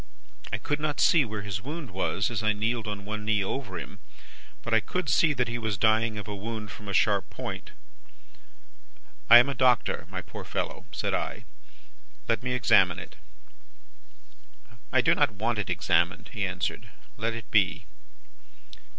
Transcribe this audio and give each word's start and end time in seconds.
I 0.51 0.57
could 0.57 0.79
not 0.79 0.99
see 0.99 1.23
where 1.25 1.43
his 1.43 1.61
wound 1.61 1.91
was, 1.91 2.31
as 2.31 2.41
I 2.41 2.53
kneeled 2.53 2.87
on 2.87 3.05
one 3.05 3.23
knee 3.23 3.43
over 3.43 3.77
him; 3.77 3.99
but, 4.63 4.73
I 4.73 4.79
could 4.79 5.09
see 5.09 5.31
that 5.35 5.47
he 5.47 5.59
was 5.59 5.77
dying 5.77 6.17
of 6.17 6.27
a 6.27 6.33
wound 6.35 6.71
from 6.71 6.87
a 6.87 6.91
sharp 6.93 7.29
point. 7.29 7.69
"'I 9.29 9.37
am 9.37 9.47
a 9.49 9.53
doctor, 9.53 10.07
my 10.09 10.23
poor 10.23 10.43
fellow,' 10.43 10.87
said 10.91 11.13
I. 11.13 11.45
'Let 12.27 12.41
me 12.41 12.53
examine 12.53 12.97
it.' 12.97 13.17
"'I 14.91 15.01
do 15.01 15.13
not 15.13 15.35
want 15.35 15.59
it 15.59 15.69
examined,' 15.69 16.31
he 16.33 16.47
answered; 16.47 16.89
'let 17.17 17.35
it 17.35 17.51
be. 17.51 17.85